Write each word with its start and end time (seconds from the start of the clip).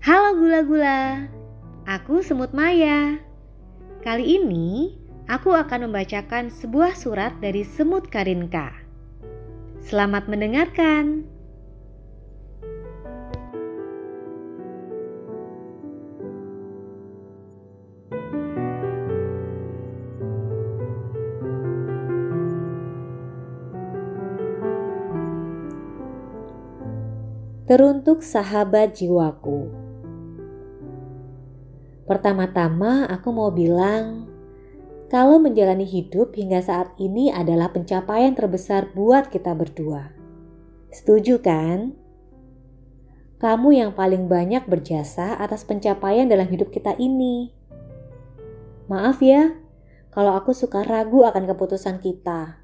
Halo 0.00 0.32
gula-gula, 0.32 1.28
aku 1.84 2.24
Semut 2.24 2.56
Maya. 2.56 3.20
Kali 4.00 4.40
ini 4.40 4.96
aku 5.28 5.52
akan 5.52 5.92
membacakan 5.92 6.48
sebuah 6.48 6.96
surat 6.96 7.36
dari 7.44 7.60
Semut 7.60 8.08
Karinka. 8.08 8.72
Selamat 9.84 10.24
mendengarkan. 10.24 11.28
Teruntuk 27.68 28.24
sahabat 28.24 28.96
jiwaku. 28.96 29.79
Pertama-tama 32.10 33.06
aku 33.06 33.30
mau 33.30 33.54
bilang, 33.54 34.26
kalau 35.06 35.38
menjalani 35.38 35.86
hidup 35.86 36.34
hingga 36.34 36.58
saat 36.58 36.90
ini 36.98 37.30
adalah 37.30 37.70
pencapaian 37.70 38.34
terbesar 38.34 38.90
buat 38.98 39.30
kita 39.30 39.54
berdua. 39.54 40.10
Setuju 40.90 41.38
kan? 41.38 41.94
Kamu 43.38 43.70
yang 43.70 43.94
paling 43.94 44.26
banyak 44.26 44.66
berjasa 44.66 45.38
atas 45.38 45.62
pencapaian 45.62 46.26
dalam 46.26 46.50
hidup 46.50 46.74
kita 46.74 46.98
ini. 46.98 47.54
Maaf 48.90 49.22
ya, 49.22 49.54
kalau 50.10 50.34
aku 50.34 50.50
suka 50.50 50.82
ragu 50.82 51.22
akan 51.22 51.46
keputusan 51.46 52.02
kita. 52.02 52.58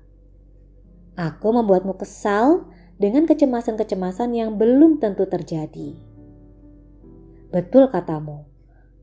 Aku 1.15 1.55
membuatmu 1.55 1.95
kesal 1.95 2.67
dengan 2.99 3.31
kecemasan-kecemasan 3.31 4.35
yang 4.35 4.59
belum 4.59 4.99
tentu 4.99 5.23
terjadi. 5.31 5.95
Betul 7.55 7.95
katamu, 7.95 8.56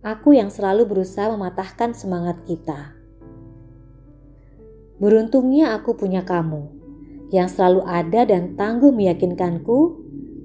aku 0.06 0.36
yang 0.36 0.52
selalu 0.52 0.86
berusaha 0.86 1.32
mematahkan 1.32 1.96
semangat 1.96 2.44
kita. 2.44 2.94
Beruntungnya 5.00 5.74
aku 5.74 5.98
punya 5.98 6.22
kamu 6.28 6.70
yang 7.34 7.50
selalu 7.50 7.82
ada 7.88 8.28
dan 8.30 8.54
tangguh 8.54 8.94
meyakinkanku 8.94 9.98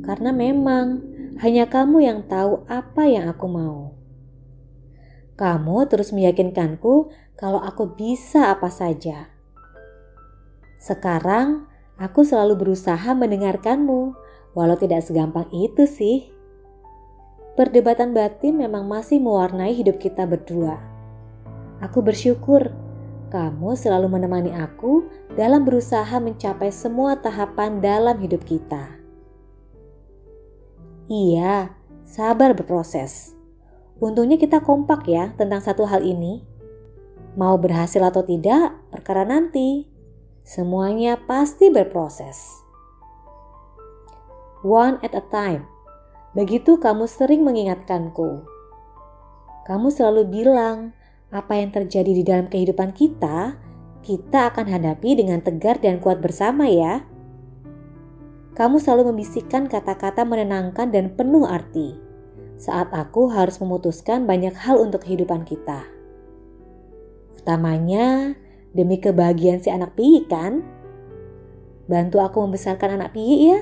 karena 0.06 0.32
memang 0.32 1.04
hanya 1.44 1.68
kamu 1.68 2.06
yang 2.06 2.24
tahu 2.24 2.64
apa 2.70 3.04
yang 3.04 3.28
aku 3.28 3.46
mau. 3.50 3.92
Kamu 5.36 5.86
terus 5.90 6.14
meyakinkanku 6.14 7.12
kalau 7.36 7.60
aku 7.60 7.94
bisa 7.94 8.50
apa 8.50 8.72
saja. 8.72 9.30
Sekarang 10.78 11.68
Aku 11.98 12.22
selalu 12.22 12.62
berusaha 12.62 13.10
mendengarkanmu, 13.10 14.14
walau 14.54 14.78
tidak 14.78 15.02
segampang 15.02 15.50
itu 15.50 15.82
sih. 15.82 16.30
Perdebatan 17.58 18.14
batin 18.14 18.54
memang 18.54 18.86
masih 18.86 19.18
mewarnai 19.18 19.74
hidup 19.74 19.98
kita 19.98 20.22
berdua. 20.30 20.78
Aku 21.82 22.06
bersyukur 22.06 22.70
kamu 23.34 23.74
selalu 23.74 24.06
menemani 24.06 24.54
aku 24.54 25.10
dalam 25.34 25.66
berusaha 25.66 26.22
mencapai 26.22 26.70
semua 26.70 27.18
tahapan 27.18 27.82
dalam 27.82 28.14
hidup 28.22 28.46
kita. 28.46 28.94
Iya, 31.10 31.74
sabar 32.06 32.54
berproses. 32.54 33.34
Untungnya 33.98 34.38
kita 34.38 34.62
kompak 34.62 35.10
ya 35.10 35.34
tentang 35.34 35.58
satu 35.58 35.82
hal 35.82 36.06
ini. 36.06 36.46
Mau 37.34 37.58
berhasil 37.58 37.98
atau 37.98 38.22
tidak, 38.22 38.70
perkara 38.94 39.26
nanti. 39.26 39.90
Semuanya 40.46 41.18
pasti 41.26 41.74
berproses. 41.74 42.38
One 44.62 45.02
at 45.02 45.10
a 45.10 45.26
time. 45.26 45.78
Begitu 46.37 46.77
kamu 46.77 47.09
sering 47.09 47.44
mengingatkanku. 47.44 48.44
Kamu 49.65 49.89
selalu 49.93 50.28
bilang, 50.28 50.97
apa 51.28 51.61
yang 51.61 51.72
terjadi 51.72 52.12
di 52.12 52.25
dalam 52.25 52.49
kehidupan 52.49 52.97
kita, 52.97 53.56
kita 54.00 54.49
akan 54.53 54.66
hadapi 54.69 55.21
dengan 55.21 55.44
tegar 55.44 55.77
dan 55.81 56.00
kuat 56.00 56.25
bersama 56.25 56.69
ya. 56.69 57.05
Kamu 58.56 58.81
selalu 58.81 59.12
membisikkan 59.12 59.69
kata-kata 59.69 60.25
menenangkan 60.25 60.89
dan 60.91 61.12
penuh 61.15 61.44
arti 61.47 61.94
saat 62.59 62.91
aku 62.91 63.31
harus 63.31 63.62
memutuskan 63.62 64.27
banyak 64.27 64.50
hal 64.56 64.83
untuk 64.83 65.06
kehidupan 65.06 65.47
kita. 65.47 65.87
Utamanya, 67.39 68.34
Demi 68.77 69.00
kebahagiaan 69.00 69.65
si 69.65 69.72
anak 69.72 69.97
piyi 69.97 70.28
kan? 70.28 70.60
Bantu 71.89 72.21
aku 72.21 72.45
membesarkan 72.45 73.00
anak 73.00 73.16
piyi 73.16 73.56
ya, 73.56 73.60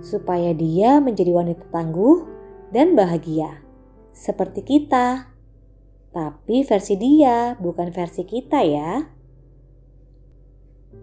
supaya 0.00 0.52
dia 0.56 0.98
menjadi 1.00 1.32
wanita 1.32 1.68
tangguh 1.72 2.24
dan 2.72 2.96
bahagia. 2.96 3.60
Seperti 4.12 4.64
kita. 4.64 5.30
Tapi 6.10 6.66
versi 6.66 6.98
dia, 6.98 7.54
bukan 7.56 7.94
versi 7.94 8.26
kita 8.26 8.66
ya. 8.66 9.06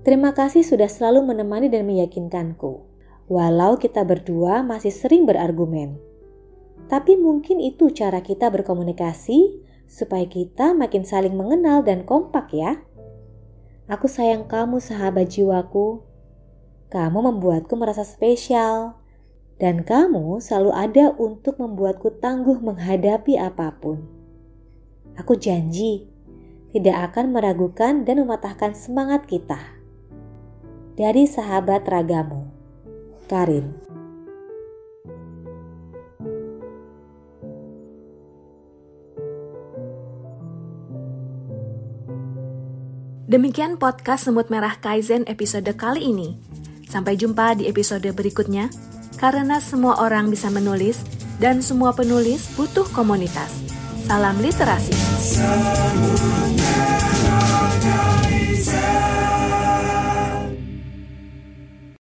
Terima 0.03 0.35
kasih 0.35 0.63
sudah 0.63 0.91
selalu 0.91 1.31
menemani 1.31 1.71
dan 1.71 1.87
meyakinkanku. 1.87 2.83
Walau 3.27 3.75
kita 3.75 4.07
berdua 4.07 4.63
masih 4.63 4.91
sering 4.91 5.27
berargumen. 5.27 5.99
Tapi 6.87 7.19
mungkin 7.19 7.59
itu 7.59 7.91
cara 7.91 8.23
kita 8.23 8.47
berkomunikasi 8.47 9.63
supaya 9.87 10.23
kita 10.27 10.71
makin 10.71 11.03
saling 11.03 11.35
mengenal 11.35 11.83
dan 11.83 12.07
kompak 12.07 12.55
ya. 12.55 12.79
Aku 13.91 14.07
sayang 14.07 14.47
kamu 14.47 14.79
sahabat 14.79 15.31
jiwaku. 15.31 16.06
Kamu 16.87 17.19
membuatku 17.19 17.75
merasa 17.75 18.07
spesial. 18.07 18.95
Dan 19.57 19.81
kamu 19.81 20.37
selalu 20.37 20.71
ada 20.71 21.05
untuk 21.17 21.57
membuatku 21.57 22.21
tangguh 22.21 22.61
menghadapi 22.61 23.41
apa 23.41 23.73
pun. 23.73 24.05
Aku 25.17 25.33
janji 25.33 26.05
tidak 26.69 27.09
akan 27.11 27.33
meragukan 27.33 28.05
dan 28.05 28.21
mematahkan 28.21 28.77
semangat 28.77 29.25
kita. 29.25 29.57
Dari 30.93 31.25
sahabat 31.25 31.89
ragamu, 31.89 32.45
Karin. 33.25 33.73
Demikian 43.27 43.75
podcast 43.75 44.29
Semut 44.29 44.47
Merah 44.47 44.79
Kaizen 44.79 45.27
episode 45.27 45.67
kali 45.75 46.15
ini. 46.15 46.39
Sampai 46.87 47.19
jumpa 47.19 47.59
di 47.59 47.67
episode 47.67 48.07
berikutnya, 48.15 48.71
karena 49.19 49.59
semua 49.59 49.99
orang 49.99 50.31
bisa 50.31 50.47
menulis 50.47 51.03
dan 51.37 51.59
semua 51.59 51.91
penulis 51.91 52.47
butuh 52.55 52.87
komunitas. 52.95 53.51
Salam 54.07 54.39
literasi. 54.39 54.95
Semuanya 55.19 56.67